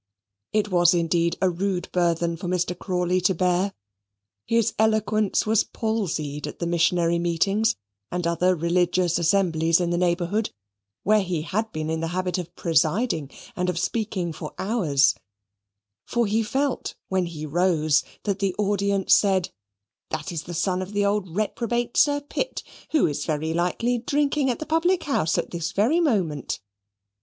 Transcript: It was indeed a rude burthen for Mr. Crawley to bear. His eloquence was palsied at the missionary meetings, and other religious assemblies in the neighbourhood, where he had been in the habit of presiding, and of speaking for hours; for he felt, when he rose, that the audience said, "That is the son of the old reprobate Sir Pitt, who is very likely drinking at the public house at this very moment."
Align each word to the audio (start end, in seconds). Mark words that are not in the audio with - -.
It 0.51 0.69
was 0.71 0.95
indeed 0.95 1.37
a 1.43 1.49
rude 1.51 1.87
burthen 1.91 2.35
for 2.35 2.47
Mr. 2.47 2.75
Crawley 2.75 3.21
to 3.21 3.35
bear. 3.35 3.71
His 4.47 4.73
eloquence 4.79 5.45
was 5.45 5.63
palsied 5.63 6.47
at 6.47 6.57
the 6.57 6.65
missionary 6.65 7.19
meetings, 7.19 7.75
and 8.11 8.25
other 8.25 8.55
religious 8.55 9.19
assemblies 9.19 9.79
in 9.79 9.91
the 9.91 9.99
neighbourhood, 9.99 10.49
where 11.03 11.21
he 11.21 11.43
had 11.43 11.71
been 11.71 11.91
in 11.91 11.99
the 11.99 12.07
habit 12.17 12.39
of 12.39 12.55
presiding, 12.55 13.29
and 13.55 13.69
of 13.69 13.77
speaking 13.77 14.33
for 14.33 14.55
hours; 14.57 15.13
for 16.07 16.25
he 16.25 16.41
felt, 16.41 16.95
when 17.09 17.27
he 17.27 17.45
rose, 17.45 18.03
that 18.23 18.39
the 18.39 18.55
audience 18.57 19.15
said, 19.15 19.51
"That 20.09 20.31
is 20.31 20.45
the 20.45 20.55
son 20.55 20.81
of 20.81 20.93
the 20.93 21.05
old 21.05 21.35
reprobate 21.35 21.95
Sir 21.95 22.21
Pitt, 22.21 22.63
who 22.89 23.05
is 23.05 23.23
very 23.27 23.53
likely 23.53 23.99
drinking 23.99 24.49
at 24.49 24.57
the 24.57 24.65
public 24.65 25.03
house 25.03 25.37
at 25.37 25.51
this 25.51 25.71
very 25.71 25.99
moment." 25.99 26.59